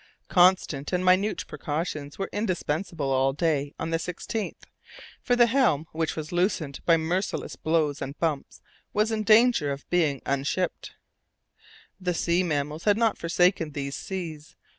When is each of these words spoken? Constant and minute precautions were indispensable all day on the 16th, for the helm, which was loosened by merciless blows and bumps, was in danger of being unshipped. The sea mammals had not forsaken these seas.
Constant 0.29 0.91
and 0.91 1.05
minute 1.05 1.45
precautions 1.47 2.17
were 2.17 2.27
indispensable 2.33 3.11
all 3.11 3.33
day 3.33 3.71
on 3.77 3.91
the 3.91 3.97
16th, 3.99 4.63
for 5.21 5.35
the 5.35 5.45
helm, 5.45 5.85
which 5.91 6.15
was 6.15 6.31
loosened 6.31 6.79
by 6.87 6.97
merciless 6.97 7.55
blows 7.55 8.01
and 8.01 8.17
bumps, 8.17 8.61
was 8.93 9.11
in 9.11 9.21
danger 9.21 9.71
of 9.71 9.87
being 9.91 10.19
unshipped. 10.25 10.93
The 11.99 12.15
sea 12.15 12.41
mammals 12.41 12.85
had 12.85 12.97
not 12.97 13.19
forsaken 13.19 13.73
these 13.73 13.95
seas. 13.95 14.55